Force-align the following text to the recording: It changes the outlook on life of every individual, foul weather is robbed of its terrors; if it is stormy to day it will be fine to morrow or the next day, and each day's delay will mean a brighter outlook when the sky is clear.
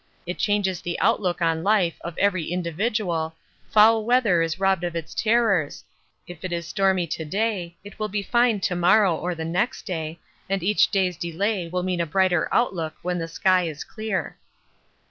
It 0.25 0.39
changes 0.39 0.81
the 0.81 0.99
outlook 0.99 1.43
on 1.43 1.61
life 1.63 1.99
of 2.01 2.17
every 2.17 2.51
individual, 2.51 3.35
foul 3.69 4.03
weather 4.03 4.41
is 4.41 4.59
robbed 4.59 4.83
of 4.83 4.95
its 4.95 5.13
terrors; 5.13 5.83
if 6.25 6.43
it 6.43 6.51
is 6.51 6.67
stormy 6.67 7.05
to 7.05 7.23
day 7.23 7.75
it 7.83 7.99
will 7.99 8.07
be 8.09 8.23
fine 8.23 8.61
to 8.61 8.75
morrow 8.75 9.15
or 9.15 9.35
the 9.35 9.45
next 9.45 9.83
day, 9.83 10.17
and 10.49 10.63
each 10.63 10.89
day's 10.89 11.17
delay 11.17 11.67
will 11.67 11.83
mean 11.83 12.01
a 12.01 12.07
brighter 12.07 12.49
outlook 12.51 12.95
when 13.03 13.19
the 13.19 13.27
sky 13.27 13.65
is 13.67 13.83
clear. 13.83 14.37